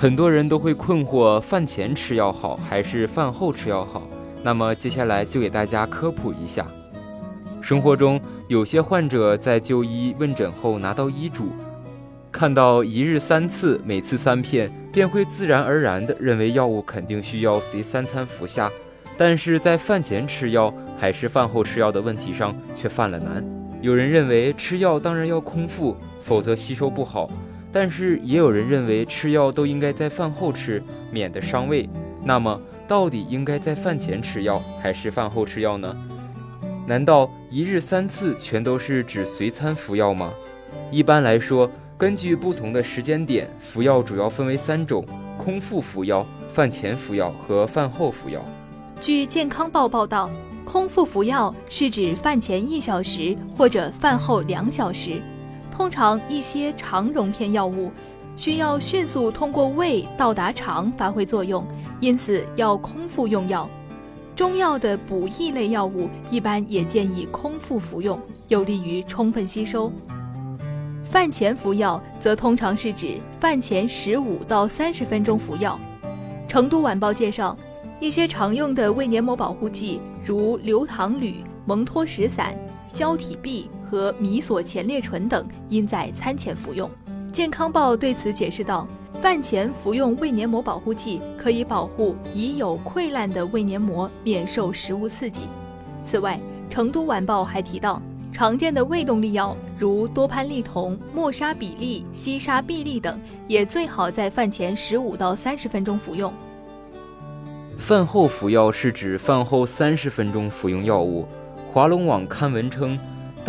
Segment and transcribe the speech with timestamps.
[0.00, 4.08] 很多人都会困惑，饭前吃药好还是饭后吃药好？
[4.42, 6.66] 那么接下来就给大家科普一下。
[7.60, 11.50] 生活中有些患者在就医问诊后拿到医嘱，
[12.32, 18.72] 看到一日三次，每次三片，便会自然而然地认为药物肯定需要随三餐服下，
[19.18, 23.44] 但是在饭前吃药还是饭后吃药的问题上却犯了难。
[23.82, 27.30] 有人认为吃药当然要空腹，否则吸收不好。
[27.72, 31.88] 但是也有人认为吃药都应该在饭后吃，免得伤胃。
[32.22, 35.96] 那么，到底应该在饭前吃药还是饭后吃药呢？
[36.86, 40.32] 难道一日三次全都是指随餐服药吗？
[40.90, 45.06] 一般来说，根据不同的时间点，服药主要分为三种：
[45.38, 48.44] 空腹服药、饭前服药和饭后服药。
[49.00, 50.28] 据健康报报道，
[50.64, 55.22] 空腹服药是指饭前一小时或者饭后两小时。
[55.80, 57.90] 通常一些肠溶片药物
[58.36, 61.66] 需要迅速通过胃到达肠发挥作用，
[62.00, 63.66] 因此要空腹用药。
[64.36, 69.90] 中药的补益类药物一般也建议空腹服用，有利于充分吸收。
[71.02, 75.80] 饭前服药则通常是指饭前十五到三十分钟服药。
[76.46, 77.56] 成都晚报介绍，
[78.00, 82.54] 一些常用的胃黏膜保护剂如硫糖铝、蒙脱石散、
[82.92, 83.66] 胶体吡。
[83.90, 86.88] 和米索前列醇等应在餐前服用。
[87.32, 88.86] 健康报对此解释道
[89.20, 95.42] ：“饭前服用胃黏膜保护剂可以保护已有溃烂的胃黏膜免受食物刺激。”
[96.04, 98.00] 此外，成都晚报还提到，
[98.32, 106.32] 常见的胃动力药如多潘利酮、莫沙比利、西沙必利等，也最好在饭前十五到三十分钟服用。
[107.76, 111.26] 饭后服药是指饭后三十分钟服用药物。
[111.72, 112.98] 华龙网刊文称。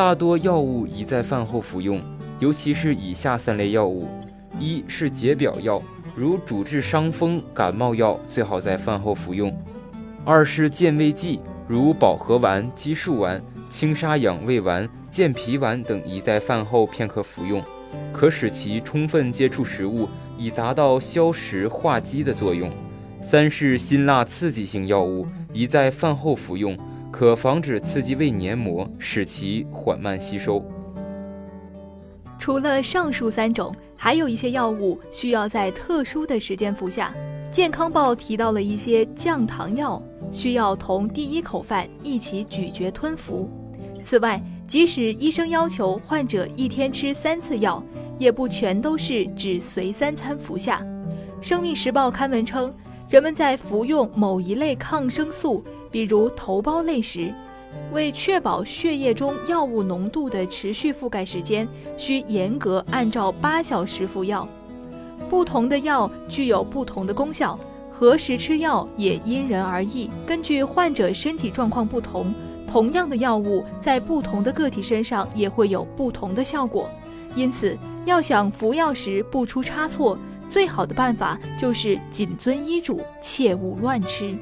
[0.00, 2.00] 大多药物宜在饭后服用，
[2.38, 4.08] 尤其是以下三类药物：
[4.58, 5.82] 一是解表药，
[6.16, 9.52] 如主治伤风感冒药，最好在饭后服用；
[10.24, 11.38] 二是健胃剂，
[11.68, 17.62] 如保和丸、鸡素丸、清沙养胃丸、健脾丸等，宜在饭后片刻服用，
[18.10, 22.70] 可使其充分接触食物，以达到消食化积的作用；
[23.20, 26.74] 三是辛辣刺激性药物，宜在饭后服用。
[27.10, 30.64] 可防止刺激胃黏膜，使其缓慢吸收。
[32.38, 37.12] 除了上述三种，还有一些药物需要在特殊的时间服下。
[37.52, 40.00] 健康报提到了一些降糖药，
[40.30, 43.50] 需要同第一口饭一起咀嚼吞服。
[44.04, 47.82] 此外，即使医生要求患者一天吃三次药，
[48.18, 50.80] 也不全都是只随三餐服下。
[51.42, 52.72] 生命时报刊文称，
[53.10, 55.62] 人们在服用某一类抗生素。
[55.90, 57.32] 比如头孢类时，
[57.92, 64.46] 为确保血液中药物浓度的持续覆盖时间，需严格按照八小时服药。
[65.28, 67.58] 不同的药具有不同的功效，
[67.92, 70.10] 何时吃药也因人而异。
[70.26, 72.34] 根据患者身体状况不同，
[72.66, 76.88] 同样的药物在不同的个体身上也会有不同的效果。
[77.36, 80.18] 因此，要想服药时不出差错，
[80.48, 84.34] 最好的办法就是谨遵医嘱，切勿乱吃。